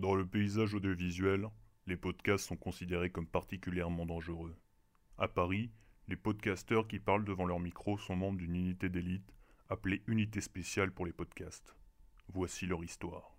[0.00, 1.46] Dans le paysage audiovisuel,
[1.86, 4.56] les podcasts sont considérés comme particulièrement dangereux.
[5.18, 5.70] À Paris,
[6.08, 9.30] les podcasteurs qui parlent devant leur micro sont membres d'une unité d'élite
[9.68, 11.76] appelée Unité spéciale pour les podcasts.
[12.32, 13.36] Voici leur histoire.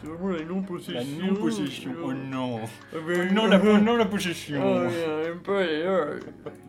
[0.00, 1.20] C'est vraiment la non-possession.
[1.20, 2.60] La non-possession, oh non.
[2.64, 4.62] Ah, Oh non, la, oh non, la possession.
[4.64, 4.88] Oh,
[5.22, 6.18] j'aime pas euh,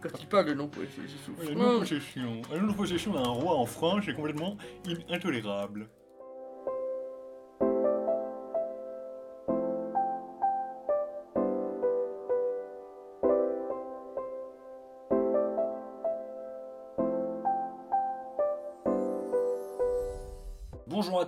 [0.01, 2.41] Quand il parle de non-possession, c'est La non-possession.
[2.51, 5.89] La non-possession d'un roi en France est complètement in- intolérable.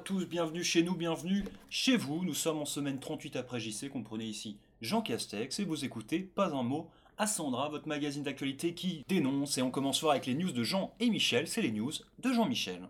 [0.06, 2.24] Tous, bienvenue chez nous, bienvenue chez vous.
[2.24, 6.54] Nous sommes en semaine 38 après JC, comprenez ici Jean Castex, et vous écoutez Pas
[6.54, 9.58] un mot à Sandra, votre magazine d'actualité qui dénonce.
[9.58, 12.32] Et on commence fort avec les news de Jean et Michel, c'est les news de
[12.32, 12.88] Jean-Michel.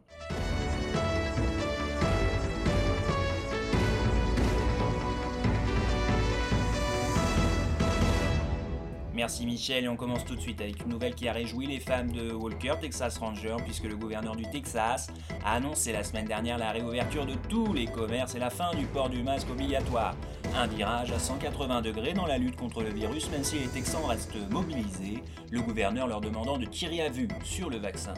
[9.15, 11.79] Merci Michel et on commence tout de suite avec une nouvelle qui a réjoui les
[11.79, 15.07] fans de Walker Texas Ranger puisque le gouverneur du Texas
[15.45, 18.85] a annoncé la semaine dernière la réouverture de tous les commerces et la fin du
[18.85, 20.15] port du masque obligatoire.
[20.53, 24.03] Un virage à 180 degrés dans la lutte contre le virus même si les Texans
[24.05, 28.15] restent mobilisés, le gouverneur leur demandant de tirer à vue sur le vaccin.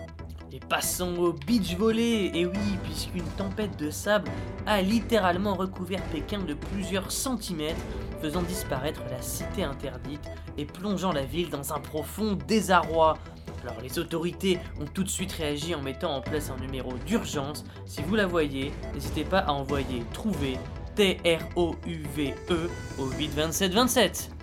[0.52, 4.32] Et passons au beach volley, et oui, puisqu'une tempête de sable
[4.66, 7.76] a littéralement recouvert Pékin de plusieurs centimètres,
[8.22, 10.24] faisant disparaître la cité interdite
[10.58, 13.18] et plongeant la ville dans un profond désarroi.
[13.64, 17.66] Alors les autorités ont tout de suite réagi en mettant en place un numéro d'urgence.
[17.86, 20.58] Si vous la voyez, n'hésitez pas à envoyer trouver
[20.96, 24.37] T-R-O-U-V-E au 82727.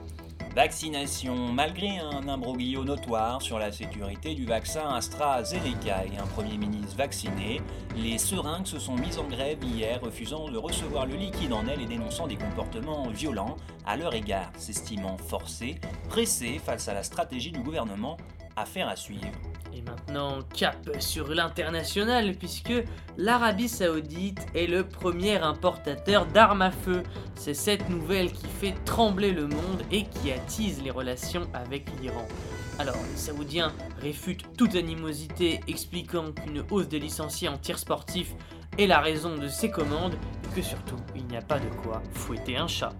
[0.55, 1.53] Vaccination.
[1.53, 7.61] Malgré un imbroglio notoire sur la sécurité du vaccin AstraZeneca et un Premier ministre vacciné,
[7.97, 11.81] les seringues se sont mises en grève hier, refusant de recevoir le liquide en elles
[11.81, 17.51] et dénonçant des comportements violents à leur égard, s'estimant forcés, pressés face à la stratégie
[17.51, 18.17] du gouvernement.
[18.55, 19.27] Affaire à suivre.
[19.77, 22.73] Et maintenant, cap sur l'international, puisque
[23.19, 27.03] l'Arabie Saoudite est le premier importateur d'armes à feu.
[27.35, 32.27] C'est cette nouvelle qui fait trembler le monde et qui attise les relations avec l'Iran.
[32.79, 38.33] Alors, les Saoudiens réfutent toute animosité, expliquant qu'une hausse des licenciés en tir sportif
[38.79, 42.01] est la raison de ces commandes, et que surtout, il n'y a pas de quoi
[42.13, 42.93] fouetter un chat.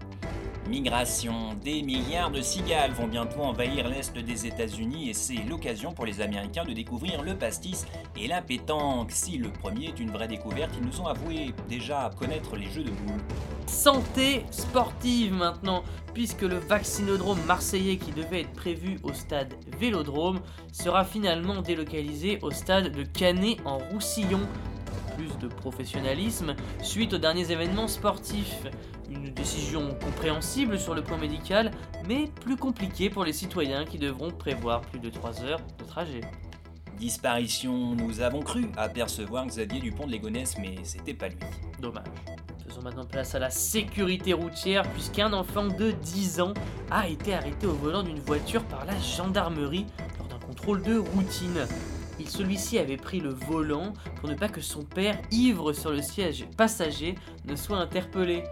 [0.69, 1.55] Migration.
[1.63, 6.21] Des milliards de cigales vont bientôt envahir l'est des États-Unis et c'est l'occasion pour les
[6.21, 7.87] Américains de découvrir le pastis
[8.17, 9.11] et la pétanque.
[9.11, 12.85] Si le premier est une vraie découverte, ils nous ont avoué déjà connaître les jeux
[12.85, 13.21] de boules.
[13.67, 15.83] Santé sportive maintenant,
[16.15, 20.41] puisque le vaccinodrome marseillais qui devait être prévu au stade Vélodrome
[20.73, 24.41] sera finalement délocalisé au stade de Canet en Roussillon.
[25.17, 28.67] Plus de professionnalisme suite aux derniers événements sportifs.
[29.11, 31.71] Une décision compréhensible sur le plan médical,
[32.09, 36.21] mais plus compliquée pour les citoyens qui devront prévoir plus de 3 heures de trajet.
[36.99, 37.95] Disparition.
[37.95, 41.37] Nous avons cru apercevoir Xavier Dupont de Ligonnès, mais c'était pas lui.
[41.81, 42.05] Dommage.
[42.67, 46.55] Faisons maintenant place à la sécurité routière puisqu'un enfant de 10 ans
[46.91, 49.87] a été arrêté au volant d'une voiture par la gendarmerie
[50.19, 51.67] lors d'un contrôle de routine.
[52.35, 56.47] Celui-ci avait pris le volant pour ne pas que son père, ivre sur le siège
[56.57, 57.15] passager,
[57.45, 58.43] ne soit interpellé.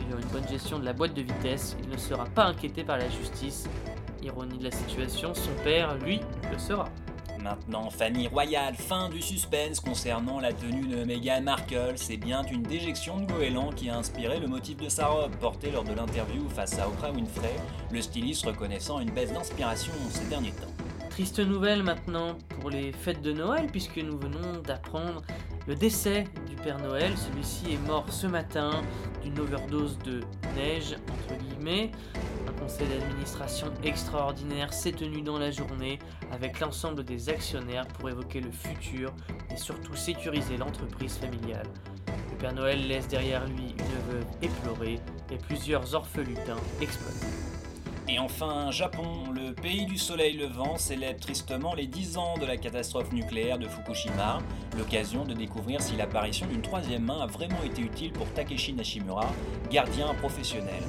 [0.00, 2.96] Ayant une bonne gestion de la boîte de vitesse, il ne sera pas inquiété par
[2.96, 3.68] la justice.
[4.22, 6.88] Ironie de la situation, son père, lui, le sera.
[7.42, 11.92] Maintenant, famille royale, fin du suspense concernant la tenue de Meghan Markle.
[11.96, 15.70] C'est bien une déjection de goéland qui a inspiré le motif de sa robe, portée
[15.70, 17.54] lors de l'interview face à Oprah Winfrey,
[17.92, 20.85] le styliste reconnaissant une baisse d'inspiration ces derniers temps.
[21.16, 25.22] Triste nouvelle maintenant pour les fêtes de Noël, puisque nous venons d'apprendre
[25.66, 27.16] le décès du Père Noël.
[27.16, 28.82] Celui-ci est mort ce matin
[29.22, 30.20] d'une overdose de
[30.54, 31.90] neige, entre guillemets.
[32.46, 36.00] Un conseil d'administration extraordinaire s'est tenu dans la journée
[36.32, 39.10] avec l'ensemble des actionnaires pour évoquer le futur
[39.50, 41.66] et surtout sécuriser l'entreprise familiale.
[42.08, 47.55] Le Père Noël laisse derrière lui une veuve éplorée et plusieurs orphelutins exploités.
[48.08, 52.56] Et enfin, Japon, le pays du soleil levant célèbre tristement les 10 ans de la
[52.56, 54.38] catastrophe nucléaire de Fukushima,
[54.78, 59.26] l'occasion de découvrir si l'apparition d'une troisième main a vraiment été utile pour Takeshi Nashimura,
[59.72, 60.84] gardien professionnel.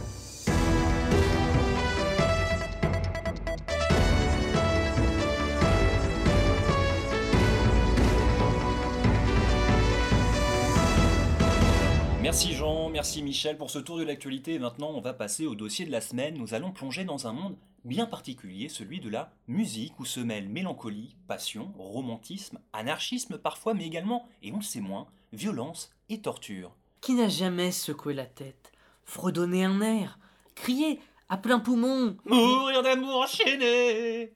[12.28, 14.56] Merci Jean, merci Michel pour ce tour de l'actualité.
[14.56, 16.38] Et maintenant, on va passer au dossier de la semaine.
[16.38, 20.50] Nous allons plonger dans un monde bien particulier, celui de la musique, où se mêlent
[20.50, 26.76] mélancolie, passion, romantisme, anarchisme parfois, mais également, et on le sait moins, violence et torture.
[27.00, 28.74] Qui n'a jamais secoué la tête,
[29.06, 30.20] fredonné un air,
[30.54, 31.00] crié
[31.30, 32.18] à plein poumon?
[32.26, 34.34] Mourir d'amour enchaîné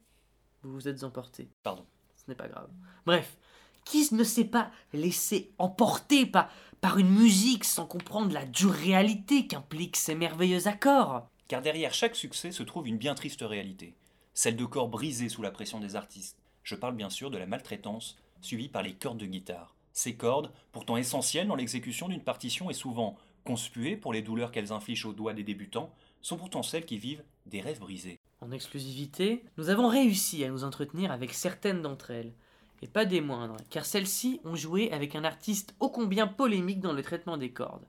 [0.64, 1.50] Vous vous êtes emporté.
[1.62, 1.86] Pardon.
[2.16, 2.70] Ce n'est pas grave.
[3.06, 3.38] Bref,
[3.84, 6.50] qui ne s'est pas laissé emporter par,
[6.82, 12.16] par une musique sans comprendre la dure réalité qu'impliquent ces merveilleux accords Car derrière chaque
[12.16, 13.96] succès se trouve une bien triste réalité,
[14.34, 16.40] celle de corps brisés sous la pression des artistes.
[16.64, 19.76] Je parle bien sûr de la maltraitance, suivie par les cordes de guitare.
[19.94, 24.72] Ces cordes, pourtant essentielles dans l'exécution d'une partition et souvent conspuées pour les douleurs qu'elles
[24.72, 28.20] infligent aux doigts des débutants, sont pourtant celles qui vivent des rêves brisés.
[28.40, 32.34] En exclusivité, nous avons réussi à nous entretenir avec certaines d'entre elles,
[32.82, 36.94] et pas des moindres, car celles-ci ont joué avec un artiste ô combien polémique dans
[36.94, 37.86] le traitement des cordes.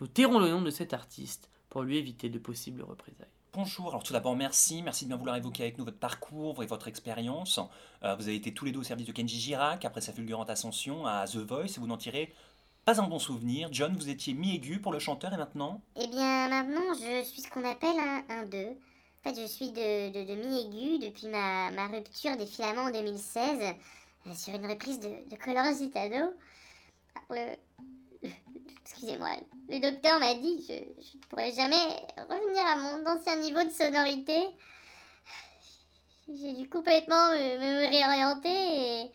[0.00, 3.28] Nous tairons le nom de cet artiste pour lui éviter de possibles représailles.
[3.52, 6.66] Bonjour, alors tout d'abord merci, merci de bien vouloir évoquer avec nous votre parcours et
[6.66, 7.58] votre expérience.
[8.04, 10.50] Euh, vous avez été tous les deux au service de Kenji Girac après sa fulgurante
[10.50, 12.32] ascension à The Voice et vous n'en tirez
[12.84, 13.68] pas un bon souvenir.
[13.72, 15.82] John, vous étiez mi-aigu pour le chanteur et maintenant?
[15.96, 17.98] Eh bien, maintenant, je suis ce qu'on appelle
[18.28, 18.58] un 2.
[18.66, 22.90] En fait, je suis de, de, de mi-aigu depuis ma, ma, rupture des filaments en
[22.90, 23.72] 2016 euh,
[24.34, 25.64] sur une reprise de, de Color.
[27.30, 27.56] Le,
[28.82, 29.30] excusez-moi,
[29.68, 31.86] le docteur m'a dit que je ne pourrais jamais
[32.16, 34.38] revenir à mon ancien niveau de sonorité.
[36.28, 38.48] J'ai dû complètement me, réorienter
[39.02, 39.10] et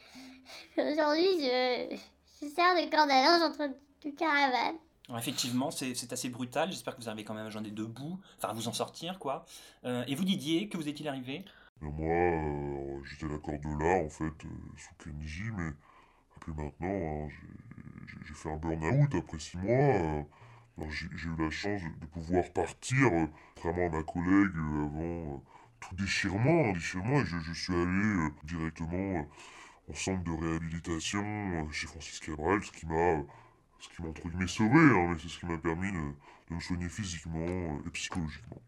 [0.78, 1.98] aujourd'hui je,
[2.42, 3.74] je sers de corde à linge entre
[4.04, 4.78] deux caravanes.
[5.18, 6.72] Effectivement, c'est assez brutal.
[6.72, 9.46] J'espère que vous avez quand même joindre deux bouts, enfin à vous en sortir quoi.
[9.86, 11.46] Euh, et vous Didier, que vous est-il arrivé?
[11.82, 15.72] Moi, euh, j'étais corde de là en fait, euh, sous Kenji, mais
[16.42, 17.30] puis maintenant, hein,
[18.26, 20.26] j'ai fait un burn-out après six mois.
[20.90, 23.10] j'ai eu la chance de pouvoir partir,
[23.56, 25.44] contrairement à ma collègue avant
[25.80, 29.28] tout déchirement, déchirement, et je, suis allé directement
[29.90, 33.24] en centre de réhabilitation chez Francis Cabral, ce qui m'a
[33.80, 36.60] ce qui m'a entre guillemets sauvé, hein, mais c'est ce qui m'a permis de, me
[36.60, 38.62] soigner physiquement et psychologiquement.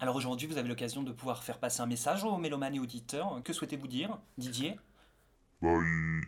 [0.00, 3.42] Alors aujourd'hui, vous avez l'occasion de pouvoir faire passer un message aux mélomanes et auditeurs.
[3.42, 4.78] Que souhaitez-vous dire, Didier?
[5.60, 5.74] Bah,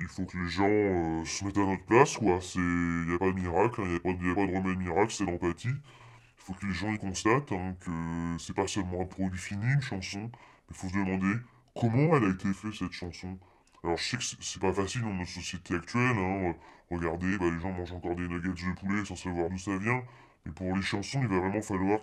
[0.01, 2.41] il, faut que les gens euh, se mettent à notre place, quoi.
[2.57, 5.25] Il n'y a pas de miracle, il n'y a, a, pas de remède miracle, c'est
[5.25, 5.69] l'empathie.
[5.69, 9.65] Il faut que les gens y constatent hein, que c'est pas seulement un produit fini,
[9.73, 10.33] une chanson,
[10.69, 11.33] il faut se demander
[11.79, 13.39] comment elle a été faite, cette chanson.
[13.85, 16.57] Alors je sais que c'est pas facile dans notre société actuelle, hein.
[16.91, 20.03] regardez, bah, les gens mangent encore des nuggets de poulet sans savoir d'où ça vient,
[20.45, 22.01] mais pour les chansons, il va vraiment falloir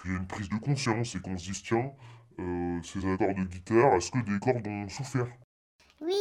[0.00, 1.92] qu'il qu y ait une prise de conscience et qu'on se dise, tiens,
[2.38, 5.28] euh, ces accords de guitare, est-ce que des cordes ont souffert?
[6.00, 6.14] Oui,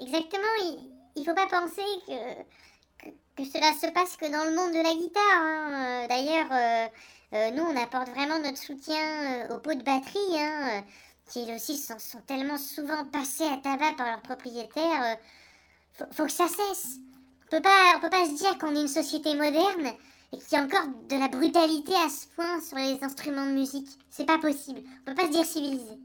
[0.00, 4.72] exactement, il, il faut pas penser que, que, cela se passe que dans le monde
[4.72, 5.22] de la guitare.
[5.40, 6.06] Hein.
[6.08, 6.86] D'ailleurs, euh,
[7.34, 10.84] euh, nous, on apporte vraiment notre soutien aux pots de batterie, hein
[11.26, 15.02] qui aussi sont, sont, tellement souvent passés à tabac par leurs propriétaires.
[15.02, 15.16] Euh,
[15.92, 16.98] faut, faut, que ça cesse.
[17.46, 19.94] On peut pas, on peut pas se dire qu'on est une société moderne
[20.34, 23.88] et y a encore de la brutalité à ce point sur les instruments de musique.
[24.10, 24.80] C'est pas possible.
[25.02, 25.98] On peut pas se dire civilisé.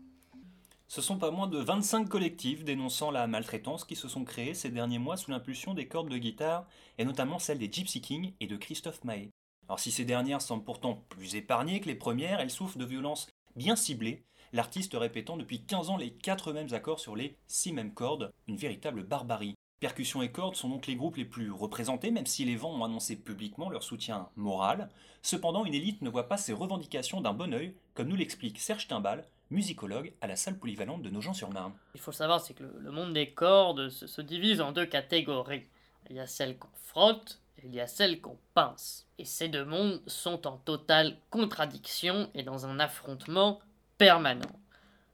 [0.88, 4.70] Ce sont pas moins de 25 collectifs dénonçant la maltraitance qui se sont créés ces
[4.70, 6.68] derniers mois sous l'impulsion des cordes de guitare,
[6.98, 9.30] et notamment celle des Gypsy Kings et de Christophe Mahé.
[9.68, 13.28] Alors si ces dernières semblent pourtant plus épargnées que les premières, elles souffrent de violences
[13.56, 17.94] bien ciblées, l'artiste répétant depuis 15 ans les quatre mêmes accords sur les six mêmes
[17.94, 19.56] cordes, une véritable barbarie.
[19.80, 22.84] Percussions et cordes sont donc les groupes les plus représentés, même si les vents ont
[22.84, 24.90] annoncé publiquement leur soutien moral.
[25.22, 28.88] Cependant, une élite ne voit pas ces revendications d'un bon oeil, comme nous l'explique Serge
[28.88, 31.74] Timbal, musicologue à la salle polyvalente de Nogent-sur-Marne.
[31.96, 35.64] Il faut savoir, c'est que le, monde des cordes se, se, divise en deux catégories.
[36.10, 39.08] Il y a celles qu'on frotte et il y a celles qu'on pince.
[39.18, 43.60] Et ces deux mondes sont en totale contradiction et dans un affrontement
[43.98, 44.60] permanent.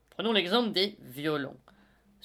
[0.09, 1.57] Prenons l'exemple des violons.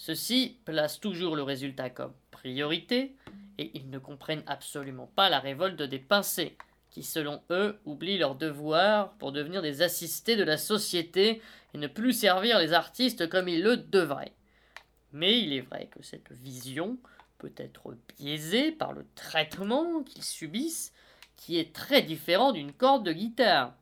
[0.01, 3.15] Ceux-ci placent toujours le résultat comme priorité
[3.59, 6.57] et ils ne comprennent absolument pas la révolte des pincés,
[6.89, 11.43] qui selon eux oublient leur devoir pour devenir des assistés de la société
[11.75, 14.33] et ne plus servir les artistes comme ils le devraient.
[15.13, 16.97] Mais il est vrai que cette vision
[17.37, 20.95] peut être biaisée par le traitement qu'ils subissent,
[21.37, 23.75] qui est très différent d'une corde de guitare.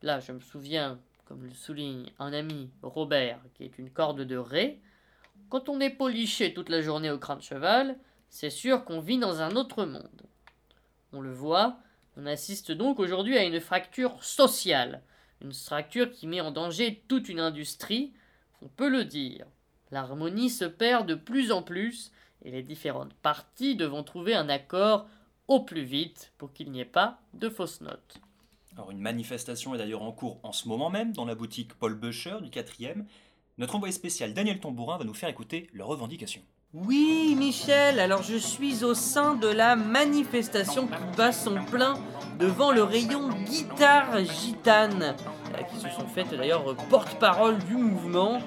[0.00, 4.36] Là, je me souviens comme le souligne un ami, Robert, qui est une corde de
[4.38, 4.80] ré,
[5.48, 9.18] quand on est poliché toute la journée au crâne de cheval, c'est sûr qu'on vit
[9.18, 10.22] dans un autre monde.
[11.12, 11.78] On le voit,
[12.16, 15.02] on assiste donc aujourd'hui à une fracture sociale,
[15.40, 18.12] une fracture qui met en danger toute une industrie,
[18.62, 19.46] on peut le dire.
[19.90, 22.12] L'harmonie se perd de plus en plus
[22.44, 25.08] et les différentes parties devront trouver un accord
[25.46, 28.18] au plus vite pour qu'il n'y ait pas de fausses notes.
[28.74, 31.94] Alors une manifestation est d'ailleurs en cours en ce moment même dans la boutique Paul
[31.94, 33.04] Boucher du 4e.
[33.58, 36.42] Notre envoyé spécial Daniel Tambourin va nous faire écouter leurs revendications.
[36.74, 41.94] Oui, Michel, alors je suis au sein de la manifestation qui bat son plein
[42.38, 45.16] devant le rayon guitare gitane,
[45.56, 48.38] euh, qui se sont faites d'ailleurs porte-parole du mouvement.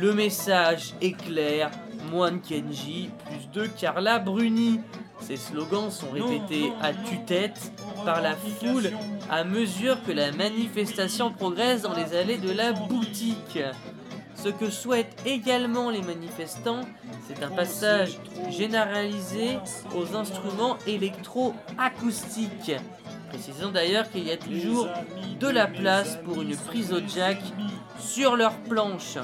[0.00, 1.70] Le message est clair,
[2.10, 4.80] Moine Kenji, plus de Carla Bruni.
[5.20, 7.72] Ces slogans sont répétés à tue-tête
[8.04, 8.90] par la foule
[9.30, 13.60] à mesure que la manifestation progresse dans les allées de la boutique.
[14.42, 16.80] Ce que souhaitent également les manifestants,
[17.28, 18.18] c'est un passage
[18.48, 19.58] généralisé
[19.94, 22.72] aux instruments électro-acoustiques.
[23.28, 24.88] Précisons d'ailleurs qu'il y a toujours
[25.38, 27.38] de la place pour une prise au jack
[27.98, 29.18] sur leur planche.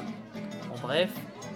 [0.75, 1.11] En bref,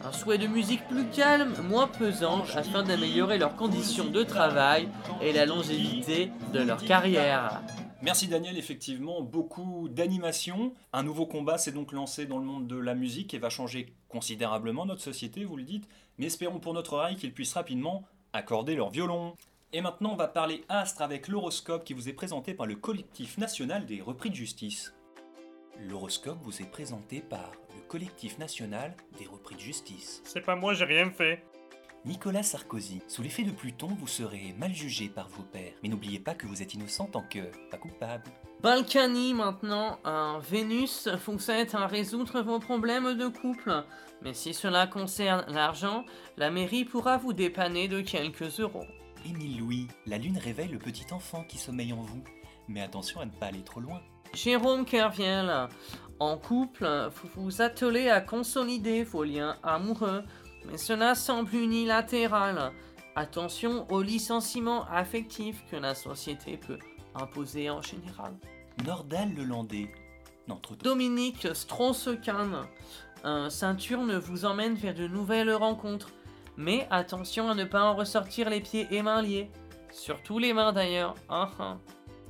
[0.09, 4.89] un souhait de musique plus calme, moins pesant, afin d'améliorer leurs conditions de travail
[5.21, 7.61] et la longévité de leur carrière.
[8.03, 10.73] Merci Daniel, effectivement, beaucoup d'animation.
[10.95, 13.93] Un nouveau combat s'est donc lancé dans le monde de la musique et va changer
[14.09, 18.75] considérablement notre société, vous le dites, mais espérons pour notre oreille qu'ils puissent rapidement accorder
[18.75, 19.37] leur violon.
[19.75, 23.37] Et maintenant, on va parler astre avec l'horoscope qui vous est présenté par le collectif
[23.37, 24.95] national des repris de justice.
[25.79, 30.23] L'horoscope vous est présenté par le collectif national des repris de justice.
[30.25, 31.45] C'est pas moi, j'ai rien fait.
[32.07, 36.19] Nicolas Sarkozy, sous l'effet de Pluton, vous serez mal jugé par vos pairs, mais n'oubliez
[36.19, 37.41] pas que vous êtes innocent tant que
[37.71, 38.25] pas coupable.
[38.63, 43.85] Balkany maintenant, un Vénus fonctionne à résoudre vos problèmes de couple.
[44.23, 46.05] Mais si cela concerne l'argent,
[46.39, 48.87] la mairie pourra vous dépanner de quelques euros.
[49.27, 52.25] Émile Louis, la lune réveille le petit enfant qui sommeille en vous.
[52.67, 54.01] Mais attention à ne pas aller trop loin.
[54.33, 55.69] Jérôme Kerviel,
[56.19, 60.23] en couple, vous vous attelez à consolider vos liens amoureux,
[60.67, 62.73] mais cela semble unilatéral.
[63.17, 66.79] Attention aux licenciements affectifs que la société peut
[67.15, 68.35] imposer en général.
[68.85, 69.91] Nordal Lelandais.
[70.49, 70.85] Non, trop tôt.
[70.85, 72.67] Dominique Strauss-Kahn,
[73.25, 76.11] un ceinture ne vous emmène vers de nouvelles rencontres,
[76.57, 79.51] mais attention à ne pas en ressortir les pieds et mains liés.
[79.93, 81.15] Surtout les mains d'ailleurs.
[81.29, 81.79] Ah, ah.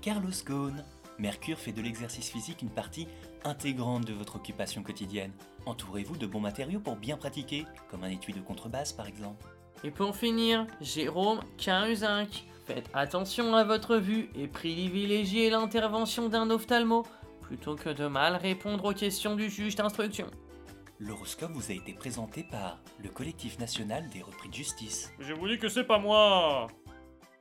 [0.02, 0.84] Carlos Ghosn.
[1.18, 3.06] Mercure fait de l'exercice physique une partie
[3.44, 5.32] intégrante de votre occupation quotidienne.
[5.70, 9.46] Entourez-vous de bons matériaux pour bien pratiquer, comme un étui de contrebasse par exemple.
[9.84, 12.44] Et pour finir, Jérôme Cahuzac.
[12.66, 17.06] Faites attention à votre vue et privilégiez l'intervention d'un ophtalmo
[17.40, 20.26] plutôt que de mal répondre aux questions du juge d'instruction.
[20.98, 25.12] L'horoscope vous a été présenté par le collectif national des repris de justice.
[25.20, 26.66] Je vous dis que c'est pas moi.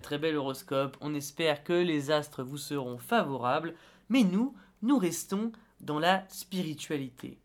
[0.04, 3.74] Très bel horoscope, on espère que les astres vous seront favorables,
[4.08, 7.40] mais nous, nous restons dans la spiritualité.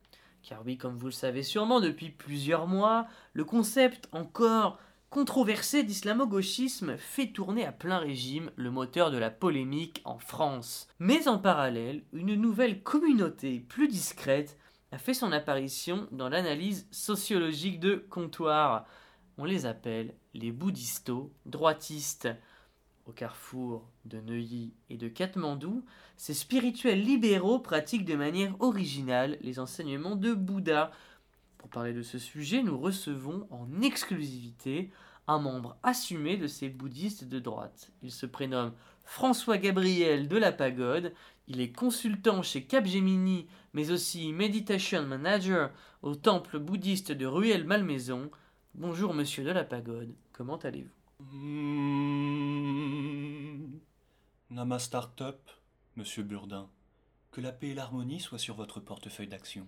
[0.46, 6.98] Car oui, comme vous le savez sûrement depuis plusieurs mois, le concept encore controversé d'islamo-gauchisme
[6.98, 10.86] fait tourner à plein régime le moteur de la polémique en France.
[10.98, 14.58] Mais en parallèle, une nouvelle communauté plus discrète
[14.92, 18.84] a fait son apparition dans l'analyse sociologique de comptoir.
[19.38, 22.28] On les appelle les bouddhistos droitistes.
[23.06, 25.84] Au carrefour de Neuilly et de Katmandou,
[26.16, 30.90] ces spirituels libéraux pratiquent de manière originale les enseignements de Bouddha.
[31.58, 34.90] Pour parler de ce sujet, nous recevons en exclusivité
[35.26, 37.90] un membre assumé de ces bouddhistes de droite.
[38.02, 38.72] Il se prénomme
[39.04, 41.12] François Gabriel de la Pagode,
[41.46, 45.70] il est consultant chez Capgemini, mais aussi Meditation Manager
[46.00, 48.30] au temple bouddhiste de Ruelle-Malmaison.
[48.74, 51.03] Bonjour monsieur de la Pagode, comment allez-vous?
[51.20, 52.24] Mmh.
[54.50, 55.50] Nama Startup,
[55.96, 56.68] monsieur Burdin.
[57.30, 59.66] Que la paix et l'harmonie soient sur votre portefeuille d'action.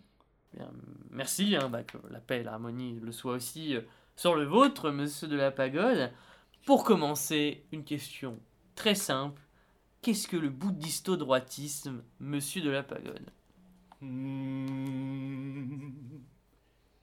[0.54, 0.70] Bien,
[1.10, 3.80] Merci, hein, bah, que la paix et l'harmonie le soient aussi euh,
[4.16, 6.12] sur le vôtre, monsieur de la Pagode.
[6.64, 8.38] Pour commencer, une question
[8.74, 9.42] très simple.
[10.02, 13.30] Qu'est-ce que le bouddhisto-droitisme, monsieur de la Pagode?
[14.00, 14.66] Mmh.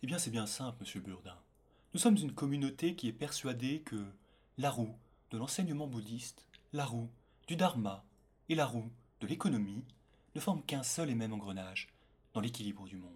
[0.03, 1.37] Eh bien, c'est bien simple, monsieur Burdin.
[1.93, 3.95] Nous sommes une communauté qui est persuadée que
[4.57, 4.95] la roue
[5.31, 7.09] de l'enseignement bouddhiste, la roue
[7.47, 8.03] du dharma
[8.49, 9.83] et la roue de l'économie
[10.35, 11.89] ne forment qu'un seul et même engrenage
[12.33, 13.11] dans l'équilibre du monde.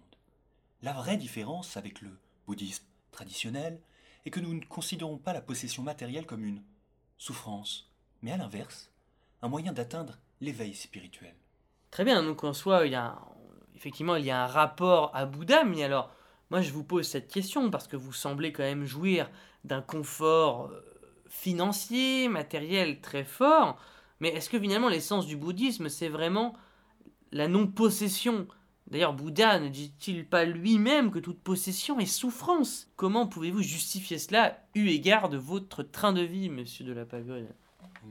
[0.82, 2.10] La vraie différence avec le
[2.46, 3.80] bouddhisme traditionnel
[4.24, 6.62] est que nous ne considérons pas la possession matérielle comme une
[7.18, 7.90] souffrance,
[8.22, 8.90] mais à l'inverse,
[9.42, 11.34] un moyen d'atteindre l'éveil spirituel.
[11.90, 12.84] Très bien, donc en soi,
[13.74, 16.12] effectivement, il y a un rapport à Bouddha, mais alors,
[16.50, 19.30] moi je vous pose cette question parce que vous semblez quand même jouir
[19.64, 20.87] d'un confort euh,
[21.28, 23.80] financier, matériel très fort,
[24.20, 26.54] mais est-ce que finalement l'essence du bouddhisme, c'est vraiment
[27.32, 28.46] la non-possession?
[28.90, 32.90] D'ailleurs, Bouddha ne dit-il pas lui-même que toute possession est souffrance?
[32.96, 37.54] Comment pouvez-vous justifier cela, eu égard de votre train de vie, monsieur de la Pagode?
[38.04, 38.10] Ne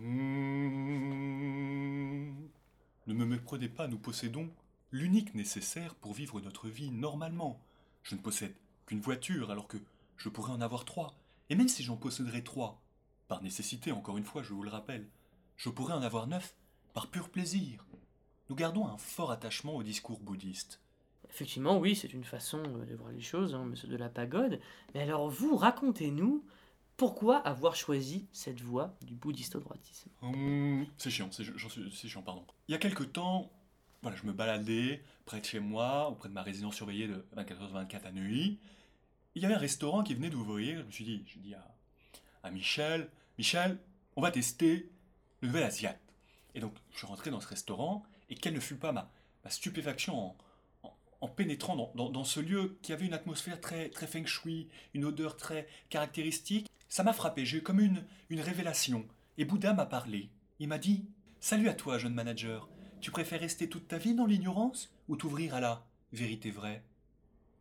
[3.13, 4.51] me méprenez pas, nous possédons
[4.91, 7.59] l'unique nécessaire pour vivre notre vie normalement.
[8.03, 8.53] Je ne possède
[8.85, 9.77] qu'une voiture alors que
[10.17, 11.15] je pourrais en avoir trois,
[11.49, 12.81] Et même si j'en posséderais trois,
[13.27, 15.07] par nécessité, encore une fois, je vous le rappelle,
[15.55, 16.55] je pourrais en avoir neuf
[16.93, 17.85] par pur plaisir.
[18.49, 20.79] Nous gardons un fort attachement au discours bouddhiste.
[21.29, 24.59] Effectivement, oui, c'est une façon euh, de voir les choses, hein, monsieur de la pagode.
[24.93, 26.45] Mais alors, vous, racontez-nous
[26.95, 32.45] pourquoi avoir choisi cette voie du bouddhisto-droitisme Hum, c'est chiant, c'est chiant, pardon.
[32.67, 33.51] Il y a quelque temps,
[34.01, 38.03] voilà, je me baladais près de chez moi, auprès de ma résidence surveillée de 24h24
[38.03, 38.59] à Neuilly.
[39.35, 40.79] Il y avait un restaurant qui venait d'ouvrir.
[40.79, 41.76] Je me suis dit, je dis à,
[42.51, 43.77] Michel, Michel,
[44.15, 44.89] on va tester
[45.41, 45.99] le nouvel Asiate.
[46.55, 49.09] Et donc, je suis rentré dans ce restaurant, et quelle ne fut pas ma,
[49.49, 50.37] stupéfaction en,
[50.83, 54.25] en- en pénétrant dans, dans- dans ce lieu qui avait une atmosphère très, très feng
[54.25, 56.69] shui, une odeur très caractéristique.
[56.89, 59.07] Ça m'a frappé, j'ai eu comme une, une révélation.
[59.37, 60.29] Et Bouddha m'a parlé.
[60.59, 61.05] Il m'a dit
[61.39, 62.67] Salut à toi, jeune manager.
[62.99, 66.83] Tu préfères rester toute ta vie dans l'ignorance ou t'ouvrir à la vérité vraie?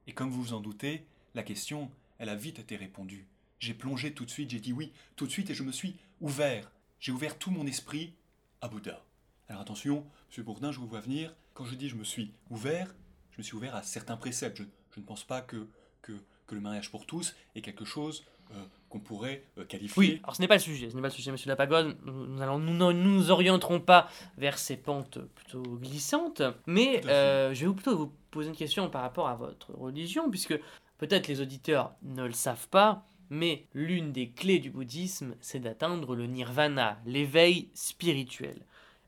[0.07, 3.27] Et comme vous vous en doutez, la question, elle a vite été répondue.
[3.59, 5.97] J'ai plongé tout de suite, j'ai dit oui tout de suite et je me suis
[6.21, 6.71] ouvert.
[7.01, 8.13] J'ai ouvert tout mon esprit
[8.61, 9.03] à Bouddha.
[9.49, 11.35] Alors attention, monsieur Bourdin, je vous vois venir.
[11.55, 12.95] Quand je dis je me suis ouvert,
[13.33, 14.59] je me suis ouvert à certains préceptes.
[14.59, 15.69] Je, je ne pense pas que,
[16.03, 16.13] que,
[16.47, 19.99] que le mariage pour tous est quelque chose euh, qu'on pourrait euh, qualifier.
[19.99, 21.57] Oui, alors ce n'est pas le sujet, ce n'est pas le sujet, monsieur de la
[21.57, 21.97] pagode.
[22.05, 27.67] Nous, allons, nous ne nous orienterons pas vers ces pentes plutôt glissantes, mais euh, je
[27.67, 30.59] vais plutôt vous poser une question par rapport à votre religion, puisque
[30.99, 36.15] peut-être les auditeurs ne le savent pas, mais l'une des clés du bouddhisme, c'est d'atteindre
[36.15, 38.65] le nirvana, l'éveil spirituel.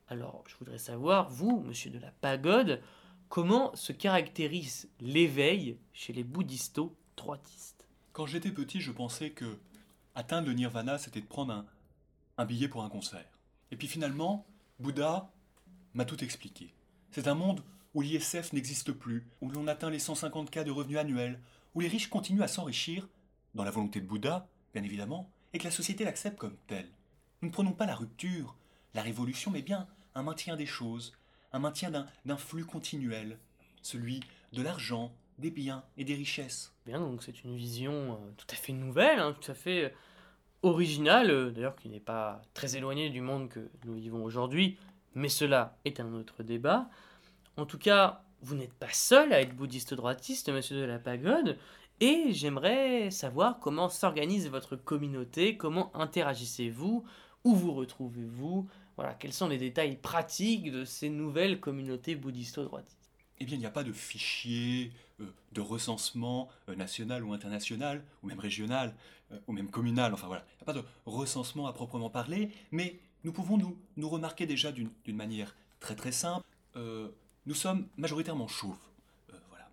[0.09, 2.81] Alors, je voudrais savoir, vous, monsieur de la pagode,
[3.29, 9.59] comment se caractérise l'éveil chez les bouddhisto-droitistes Quand j'étais petit, je pensais que
[10.15, 11.65] atteindre le nirvana, c'était de prendre
[12.37, 13.39] un, billet pour un concert.
[13.71, 14.47] Et puis finalement,
[14.81, 15.31] Bouddha
[15.95, 16.75] m'a tout expliqué.
[17.11, 17.63] C'est un monde
[17.95, 21.41] où l'ISF n'existe plus, où l'on atteint les 150 cas de revenus annuels,
[21.75, 23.09] où les riches continuent à s'enrichir,
[23.55, 26.89] dans la volonté de Bouddha, bien évidemment, et que la société l'accepte comme telle.
[27.43, 28.57] Nous ne prenons pas la rupture,
[28.95, 31.13] la révolution, mais bien un maintien des choses,
[31.53, 33.39] un maintien d'un- flux continuel,
[33.83, 34.21] celui
[34.53, 36.73] de l'argent, des biens et des richesses.
[36.85, 39.91] Bien, donc c'est une vision euh, tout à fait nouvelle, hein, tout à fait euh,
[40.63, 44.77] originale, euh, d'ailleurs qui n'est pas très éloignée du monde que nous vivons aujourd'hui,
[45.15, 46.89] mais cela est un autre débat.
[47.57, 51.57] En tout cas, vous n'êtes pas seul à être bouddhiste droitiste, monsieur de la pagode,
[52.01, 57.05] et j'aimerais savoir comment s'organise votre communauté, comment interagissez-vous,
[57.45, 62.99] où vous retrouvez-vous, voilà, quels sont les détails pratiques de ces nouvelles communautés bouddhisto-droitistes?
[63.41, 68.05] Eh bien, il n'y a pas de fichier euh, de recensement euh, national ou international,
[68.23, 68.95] ou même régional,
[69.31, 70.45] euh, ou même communal, enfin voilà.
[70.55, 74.47] Il n'y a pas de recensement à proprement parler, mais nous pouvons nous, nous remarquer
[74.47, 76.47] déjà d'une manière très très simple.
[77.47, 78.79] Nous sommes majoritairement chauves.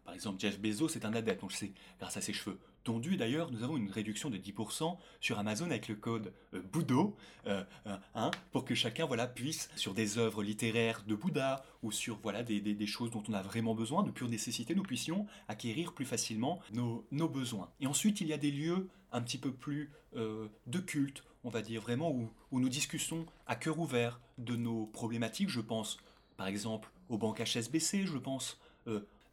[0.05, 3.17] Par exemple, Jeff Bezos est un adepte, on le sait, grâce à ses cheveux tondus
[3.17, 7.63] d'ailleurs, nous avons une réduction de 10% sur Amazon avec le code euh, Bouddho, euh,
[7.87, 12.17] euh, hein, pour que chacun voilà, puisse, sur des œuvres littéraires de Bouddha, ou sur
[12.21, 16.05] voilà, des, choses dont on a vraiment besoin, de pure nécessité, nous puissions acquérir plus
[16.05, 17.69] facilement nos, besoins.
[17.81, 21.49] Et ensuite, il y a des lieux un petit peu plus euh, de culte, on
[21.49, 25.49] va dire vraiment, où, où nous discutons à cœur ouvert de nos problématiques.
[25.49, 25.97] Je pense
[26.37, 28.59] par exemple aux banques HSBC, je pense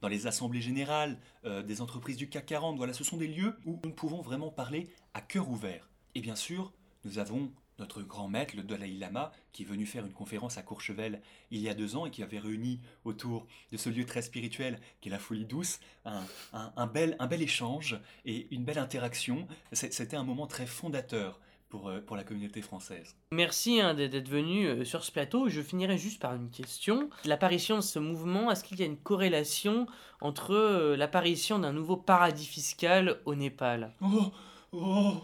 [0.02, 2.76] dans les assemblées générales euh, des entreprises du CAC 40.
[2.76, 5.88] Voilà, ce sont des lieux où nous pouvons vraiment parler à cœur ouvert.
[6.14, 6.72] Et bien sûr,
[7.04, 10.62] nous avons notre grand maître, le Dalai Lama, qui est venu faire une conférence à
[10.62, 14.22] Courchevel il y a deux ans et qui avait réuni autour de ce lieu très
[14.22, 19.46] spirituel qui est la folie douce un, bel, échange et une belle interaction.
[19.72, 21.40] C'était un moment très fondateur
[21.72, 23.16] pour, euh, pour la communauté française.
[23.30, 25.48] Merci hein, d'être venu euh, sur ce plateau.
[25.48, 27.08] Je finirai juste par une question.
[27.24, 29.86] L'apparition de ce mouvement, est-ce qu'il y a une corrélation
[30.20, 33.94] entre euh, l'apparition d'un nouveau paradis fiscal au Népal?
[34.02, 34.32] Oh,
[34.72, 35.14] oh,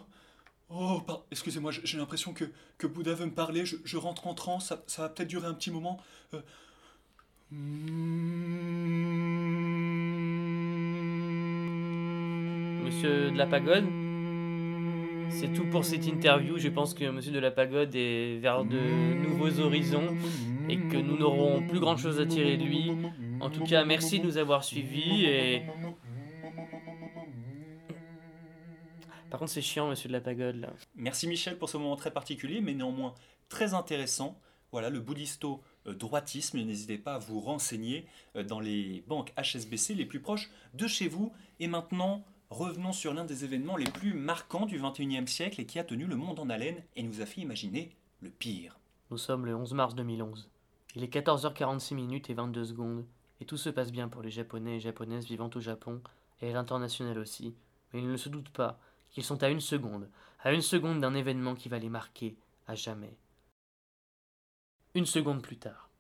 [0.71, 2.47] oh, excusez-moi, j'ai j'ai l'impression que,
[2.79, 5.49] que Bouddha veut me parler, je, je rentre en transe, ça, ça va peut-être durer
[5.49, 6.01] un petit moment.
[6.33, 6.41] Euh,
[12.85, 14.08] Monsieur de la Pagode?
[15.31, 16.59] C'est tout pour cette interview.
[16.59, 18.79] Je pense que Monsieur de la Pagode est vers de
[19.15, 20.17] nouveaux horizons
[20.69, 22.93] et que nous n'aurons plus grand chose à tirer de lui.
[23.41, 25.63] En tout cas, merci de nous avoir suivis et...
[29.31, 30.69] Par contre, c'est chiant, Monsieur de la Pagode.
[30.97, 33.15] Merci Michel pour ce moment très particulier, mais néanmoins
[33.49, 34.41] très intéressant.
[34.73, 40.05] Voilà, le bouddhisto droitisme, n'hésitez pas à vous renseigner euh, dans les banques HSBC les
[40.05, 41.33] plus proches de chez vous.
[41.61, 45.79] Et maintenant, revenons sur l'un des événements les plus marquants du 21e siècle et qui
[45.79, 48.79] a tenu le monde en haleine et nous a fait imaginer le pire.
[49.11, 50.49] Nous sommes le 11 mars 2011.
[50.95, 53.05] Il est 14h46 minutes et 22 secondes,
[53.41, 56.01] et tout se passe bien pour les Japonais et Japonaises vivant au Japon,
[56.41, 57.55] et à l'international aussi,
[57.93, 58.81] mais ils ne se doutent pas
[59.11, 60.09] qu'ils sont à une seconde,
[60.41, 63.17] à une seconde d'un événement qui va les marquer à jamais.
[64.95, 65.91] Une seconde plus tard.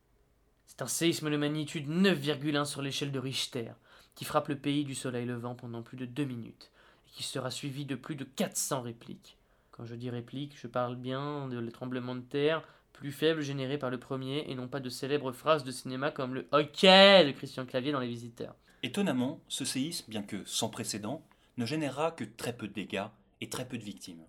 [0.66, 3.72] C'est un séisme de magnitude 9,1 sur l'échelle de Richter
[4.18, 6.72] qui frappe le pays du soleil levant pendant plus de deux minutes
[7.06, 9.36] et qui sera suivi de plus de 400 répliques.
[9.70, 13.78] Quand je dis répliques, je parle bien de les tremblements de terre plus faibles générés
[13.78, 17.30] par le premier et non pas de célèbres phrases de cinéma comme le OK de
[17.30, 18.56] Christian Clavier dans Les Visiteurs.
[18.82, 21.24] Étonnamment, ce séisme, bien que sans précédent,
[21.56, 23.06] ne générera que très peu de dégâts
[23.40, 24.24] et très peu de victimes.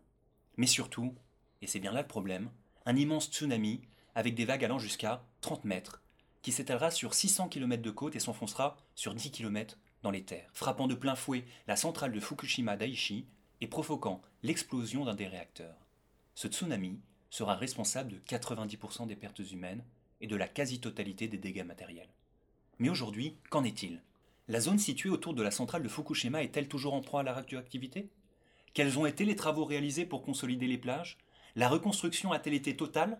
[0.57, 1.15] Mais surtout,
[1.63, 2.51] et c'est bien là le problème,
[2.85, 3.81] un immense tsunami
[4.13, 6.03] avec des vagues allant jusqu'à 30 mètres,
[6.41, 10.49] qui s'étalera sur 600 km de côte et s'enfoncera sur 10 km dans les terres,
[10.53, 13.25] frappant de plein fouet la centrale de Fukushima Daiichi
[13.61, 15.75] et provoquant l'explosion d'un des réacteurs.
[16.35, 16.99] Ce tsunami
[17.29, 19.83] sera responsable de 90% des pertes humaines
[20.21, 22.09] et de la quasi-totalité des dégâts matériels.
[22.79, 24.01] Mais aujourd'hui, qu'en est-il?
[24.47, 27.33] La zone située autour de la centrale de Fukushima est-elle toujours en proie à la
[27.33, 28.09] radioactivité?
[28.73, 31.17] Quels ont été les travaux réalisés pour consolider les plages?
[31.55, 33.19] La reconstruction a-t-elle été totale?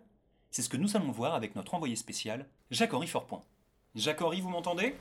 [0.52, 3.42] C'est ce que nous allons voir avec notre envoyé spécial, Jacques-Henri Fortpoint.
[3.94, 4.96] Jacques-Henri, vous m'entendez?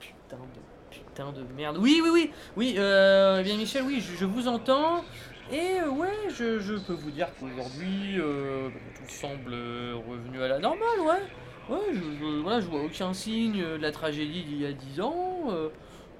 [0.00, 1.76] Putain de, putain de merde.
[1.78, 5.04] Oui, oui, oui, oui, euh, eh bien Michel, oui, je, vous entends.
[5.52, 10.58] Et euh, ouais, je, peux vous dire qu'aujourd'hui, euh, tout semble euh, revenu à la
[10.58, 11.74] normale, ouais.
[11.76, 15.44] Ouais, je, voilà, je vois aucun signe de la tragédie d'il y a 10 ans.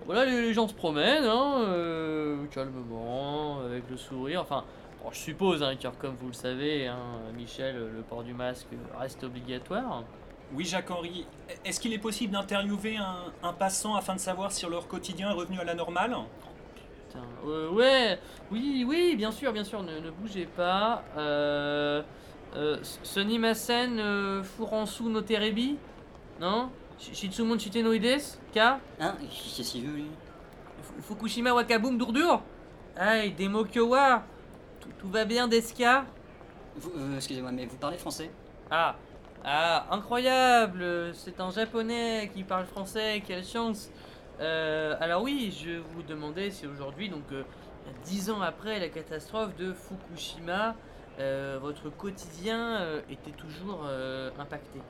[0.06, 4.42] voilà, les, gens se promènent, hein, calmement, avec le sourire.
[4.42, 4.64] Enfin,
[5.02, 6.98] bon, je suppose, hein, car comme vous le savez, hein,
[7.36, 8.66] Michel, le port du masque
[8.98, 10.04] reste obligatoire.
[10.52, 11.26] Oui, Jacques-Henri,
[11.64, 15.34] est-ce qu'il est possible d'interviewer un, un passant afin de savoir si leur quotidien est
[15.34, 16.16] revenu à la normale?
[17.08, 18.18] Putain, euh, ouais,
[18.50, 21.04] oui, oui, bien sûr, bien sûr, ne, ne bougez pas.
[21.16, 22.02] Euh,
[22.56, 25.76] euh, Sonny Masen, euh, Furansu no Terebi
[26.40, 26.70] Non?
[26.98, 30.06] Shi- Shitsumon Shitenoides Ka Hein Qu'est-ce qu'il veut lui?
[30.82, 32.42] Fu- Fukushima Wakaboom Durdur?
[32.96, 34.24] Aïe, Demo Kyowa
[34.80, 36.04] tout, tout va bien, Deska
[36.76, 38.30] Vous- euh, Excusez-moi, mais vous parlez français
[38.70, 38.96] Ah,
[39.44, 43.90] ah, incroyable C'est un japonais qui parle français, quelle chance
[44.40, 47.42] Euh, Alors oui, je vous demandais si aujourd'hui, donc euh,
[48.04, 50.74] dix ans après la catastrophe de Fukushima,
[51.18, 53.84] euh, votre quotidien était toujours
[54.38, 54.80] impacté.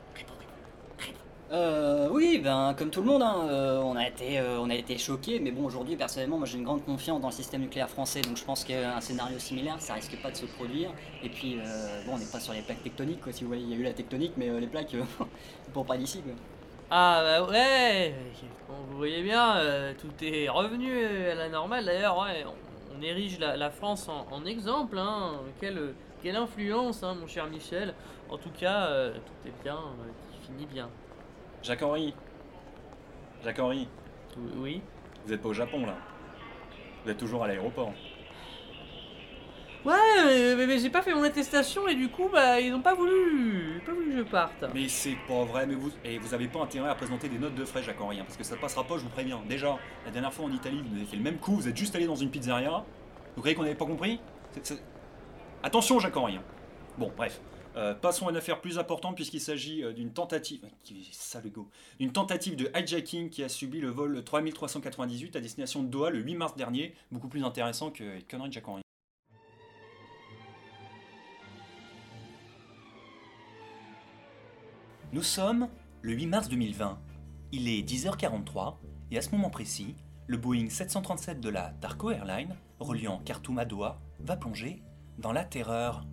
[1.53, 5.41] Euh, oui, ben comme tout le monde, hein, euh, on a été, euh, été choqués,
[5.41, 8.37] mais bon, aujourd'hui, personnellement, moi j'ai une grande confiance dans le système nucléaire français, donc
[8.37, 10.91] je pense qu'un scénario similaire, ça risque pas de se produire.
[11.25, 11.59] Et puis,
[12.07, 13.33] bon, on n'est pas sur les plaques tectoniques, quoi.
[13.33, 14.95] Si vous voyez, il y a eu la tectonique, mais les plaques,
[15.73, 16.33] pour pas d'ici, quoi.
[16.93, 18.15] Ah bah ouais,
[18.69, 19.61] vous voyez bien,
[20.01, 21.85] tout est revenu à la normale.
[21.85, 22.17] D'ailleurs,
[22.97, 24.99] on, érige la, France en, exemple.
[24.99, 25.33] Hein.
[25.61, 27.95] Quelle, influence, hein, mon cher Michel.
[28.29, 29.79] En tout cas, tout est bien,
[30.33, 30.89] qui finit bien.
[31.63, 32.15] Jacques-Henri
[33.45, 33.89] Jacques-Henri,
[34.57, 34.83] Oui.
[35.27, 35.97] vous êtes pas au Japon là
[37.05, 37.93] Vous êtes toujours à l'aéroport.
[39.83, 39.95] Ouais,
[40.27, 42.93] mais, mais- mais j'ai pas fait mon attestation et du coup, bah, ils ont pas
[42.93, 44.65] voulu, ils ont pas voulu que je parte.
[44.75, 47.55] Mais c'est pas vrai, mais vous, et vous avez pas intérêt à présenter des notes
[47.55, 49.41] de frais, Jacques-Henri, hein, parce que ça passera pas, je vous préviens.
[49.49, 51.97] Déjà, la dernière fois en Italie, vous avez fait le même coup, vous êtes juste
[51.97, 52.85] allé dans une pizzeria.
[53.37, 54.21] Vous croyez qu'on n'avait pas compris?
[55.63, 56.37] Attention, Jacques-Henri.
[56.37, 56.43] hein.
[56.99, 57.41] Bon, bref.
[57.77, 60.67] Euh, passons à une affaire plus importante puisqu'il s'agit euh, d'une tentative,
[61.99, 66.19] d'une tentative de hijacking qui a subi le vol 3398 à destination de Doha le
[66.19, 68.83] 8 mars dernier, beaucoup plus intéressant que les conneries de Jacques-Henri.
[75.13, 75.69] Nous sommes
[76.03, 76.99] le 8 mars 2020.
[77.53, 78.77] Il est 10h43
[79.13, 79.95] et à ce moment précis,
[80.27, 84.83] le Boeing 737 de la Tarko Airlines, reliant Khartoum à Doha, va plonger
[85.19, 86.05] dans la terreur.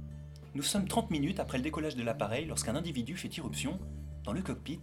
[0.57, 3.77] Nous sommes 30 minutes après le décollage de l'appareil lorsqu'un individu fait irruption
[4.23, 4.79] dans le cockpit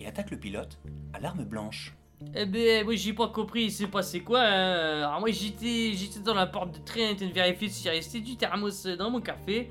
[0.00, 0.78] et attaque le pilote
[1.12, 1.94] à l'arme blanche.
[2.34, 5.00] Eh ben, oui, j'ai pas compris, il s'est passé quoi hein?
[5.00, 8.20] Alors, moi, j'étais j'étais dans la porte de train, en train de vérifier s'il restait
[8.20, 9.70] du thermos dans mon café.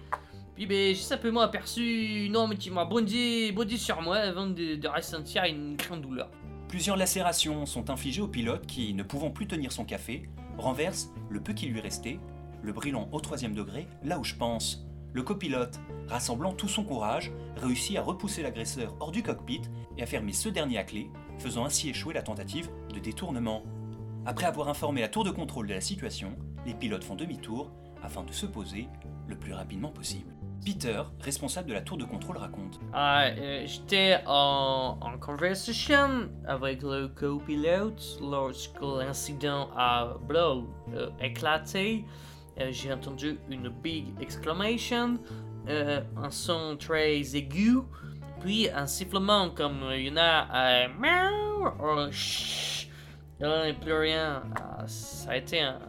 [0.54, 4.76] Puis, ben, j'ai simplement aperçu une homme qui m'a bondi, bondi sur moi avant de,
[4.76, 6.30] de ressentir une grande douleur.
[6.68, 11.42] Plusieurs lacérations sont infligées au pilote qui, ne pouvant plus tenir son café, renverse le
[11.42, 12.20] peu qui lui restait,
[12.62, 14.87] le brûlant au troisième degré, là où je pense.
[15.18, 19.64] Le copilote, rassemblant tout son courage, réussit à repousser l'agresseur hors du cockpit
[19.98, 23.64] et à fermer ce dernier à clé, faisant ainsi échouer la tentative de détournement.
[24.28, 26.36] Après avoir informé la tour de contrôle de la situation,
[26.68, 27.72] les pilotes font demi-tour
[28.04, 28.90] afin de se poser
[29.28, 30.32] le plus rapidement possible.
[30.64, 32.80] Peter, responsable de la tour de contrôle, raconte.
[32.94, 42.06] Ah, euh, j'étais en, conversation avec le copilote lorsque l'incident a euh, éclaté.
[42.60, 45.20] Euh, J'ai entendu une big exclamation,
[45.68, 47.80] euh, un son très aigu,
[48.42, 50.88] puis un sifflement comme il y en a euh,
[51.60, 52.10] ou.
[53.40, 54.44] Et là, et plus rien.
[54.56, 55.80] Ah, ça a été un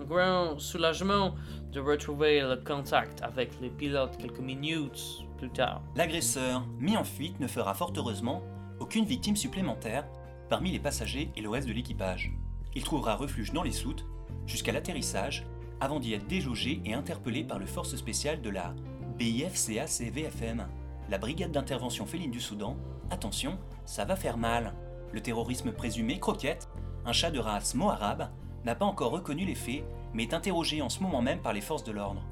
[0.00, 1.34] un grand soulagement
[1.72, 5.82] de retrouver le contact avec les pilotes quelques minutes plus tard.
[5.96, 8.42] L'agresseur, mis en fuite, ne fera fort heureusement
[8.80, 10.06] aucune victime supplémentaire
[10.48, 12.32] parmi les passagers et le reste de l'équipage.
[12.74, 14.04] Il trouvera refuge dans les soutes
[14.46, 15.46] jusqu'à l'atterrissage
[15.80, 18.74] avant d'y être déjaugé et interpellé par le force spéciale de la
[19.18, 20.66] BIFCA-CVFM,
[21.10, 22.76] la Brigade d'intervention féline du Soudan.
[23.10, 24.74] Attention, ça va faire mal.
[25.12, 26.68] Le terrorisme présumé, Croquette,
[27.04, 28.30] un chat de race moharabe,
[28.64, 29.84] n'a pas encore reconnu les faits,
[30.14, 32.22] mais est interrogé en ce moment même par les forces de l'ordre.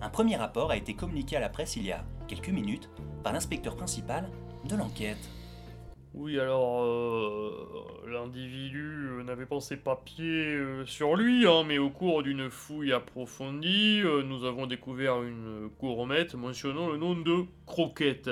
[0.00, 2.90] Un premier rapport a été communiqué à la presse il y a quelques minutes
[3.22, 4.28] par l'inspecteur principal
[4.64, 5.30] de l'enquête.
[6.18, 7.50] Oui, alors, euh,
[8.08, 12.94] l'individu euh, n'avait pas ses papiers euh, sur lui, hein, mais au cours d'une fouille
[12.94, 18.30] approfondie, nous avons découvert une gourmette mentionnant le nom de Croquette,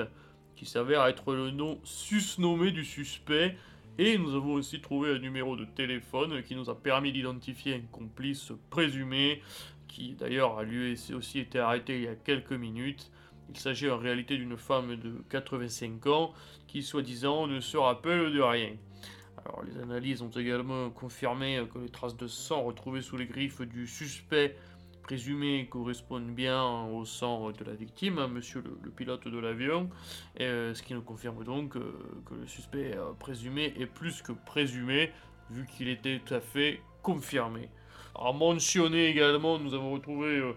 [0.55, 3.55] qui s'avère être le nom susnommé du suspect,
[3.99, 7.81] et nous avons aussi trouvé un numéro de téléphone qui nous a permis d'identifier un
[7.91, 9.43] complice présumé,
[9.87, 13.11] qui d'ailleurs a lui aussi été arrêté il y a quelques minutes.
[13.49, 16.33] Il s'agit en réalité d'une femme de 85 ans
[16.67, 18.71] qui, soi-disant, ne se rappelle de rien.
[19.45, 23.61] Alors, les analyses ont également confirmé que les traces de sang retrouvées sous les griffes
[23.61, 24.55] du suspect
[25.05, 29.87] présumé correspondent bien au sang de la victime, hein, monsieur le, pilote de l'avion,
[30.41, 31.93] euh, ce qui nous confirme donc euh,
[32.25, 35.11] que le suspect euh, présumé est plus que présumé,
[35.51, 37.69] vu qu'il était tout à fait confirmé.
[38.17, 40.53] À mentionner également, nous avons retrouvé euh,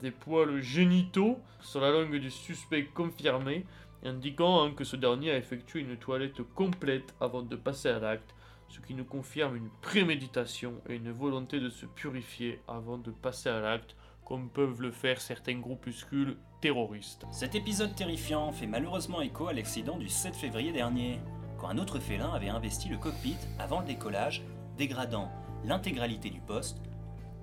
[0.00, 3.66] des poils génitaux sur la langue du suspect confirmé,
[4.02, 8.34] indiquant hein, que ce dernier a effectué une toilette complète avant de passer à l'acte,
[8.68, 13.50] ce qui nous confirme une préméditation et une volonté de se purifier avant de passer
[13.50, 13.94] à l'acte,
[14.24, 17.26] comme peuvent le faire certains groupuscules terroristes.
[17.30, 21.20] Cet épisode terrifiant fait malheureusement écho à l'accident du 7 février dernier,
[21.58, 24.42] quand un autre félin avait investi le cockpit avant le décollage,
[24.78, 25.30] dégradant
[25.64, 26.78] l'intégralité du poste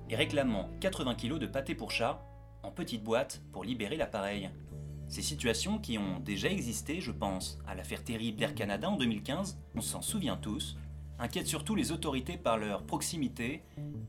[0.09, 2.25] et réclamant 80 kg de pâté pour chat
[2.63, 4.49] en petite boîte pour libérer l'appareil.
[5.07, 9.57] Ces situations qui ont déjà existé, je pense, à l'affaire terrible d'Air Canada en 2015,
[9.75, 10.77] on s'en souvient tous,
[11.17, 13.63] inquiètent surtout les autorités par leur proximité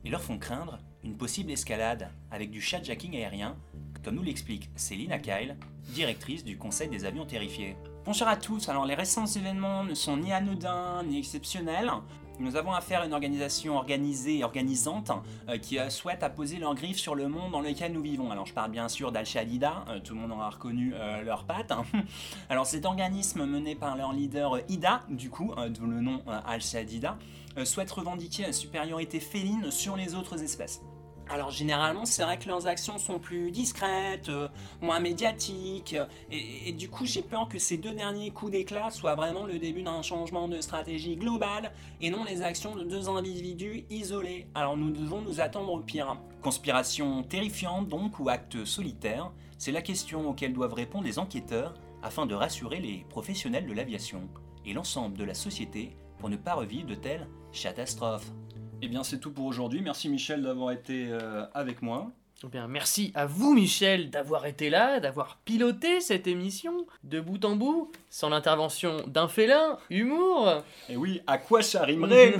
[0.05, 3.55] et leur font craindre une possible escalade avec du chatjacking aérien,
[4.03, 5.55] comme nous l'explique Céline Akail,
[5.89, 7.75] directrice du Conseil des avions terrifiés.
[8.05, 11.91] Bonjour à tous, alors les récents événements ne sont ni anodins ni exceptionnels.
[12.41, 15.11] Nous avons affaire à une organisation organisée et organisante
[15.47, 18.31] euh, qui euh, souhaite apposer leurs griffes sur le monde dans lequel nous vivons.
[18.31, 21.71] Alors je parle bien sûr d'Al-Shaddida, euh, tout le monde aura reconnu leurs pattes.
[21.71, 21.85] hein.
[22.49, 27.17] Alors cet organisme mené par leur leader Ida, du coup, d'où le nom Al-Shaddida,
[27.57, 30.81] euh, souhaite revendiquer la supériorité féline sur les autres espèces.
[31.31, 34.49] Alors généralement, c'est vrai que leurs actions sont plus discrètes, euh,
[34.81, 38.89] moins médiatiques, euh, et, et du coup j'ai peur que ces deux derniers coups d'éclat
[38.89, 43.07] soient vraiment le début d'un changement de stratégie globale, et non les actions de deux
[43.07, 44.47] individus isolés.
[44.55, 46.17] Alors nous devons nous attendre au pire.
[46.41, 52.25] Conspiration terrifiante donc, ou acte solitaire, c'est la question auxquelles doivent répondre les enquêteurs afin
[52.25, 54.27] de rassurer les professionnels de l'aviation
[54.65, 58.31] et l'ensemble de la société pour ne pas revivre de telles catastrophes.
[58.83, 59.81] Eh bien, c'est tout pour aujourd'hui.
[59.81, 62.11] Merci Michel d'avoir été euh, avec moi.
[62.43, 67.45] Eh bien, merci à vous, Michel, d'avoir été là, d'avoir piloté cette émission de bout
[67.45, 70.63] en bout, sans l'intervention d'un félin, humour.
[70.89, 72.33] Et oui, à quoi ça rimerait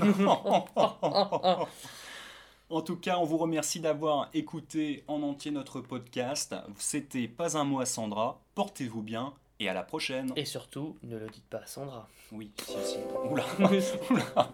[2.70, 6.56] En tout cas, on vous remercie d'avoir écouté en entier notre podcast.
[6.76, 8.40] C'était Pas un mot à Sandra.
[8.56, 10.32] Portez-vous bien et à la prochaine.
[10.34, 12.08] Et surtout, ne le dites pas à Sandra.
[12.32, 12.96] Oui, si, si.
[13.30, 13.44] Oula.
[14.10, 14.52] Oula.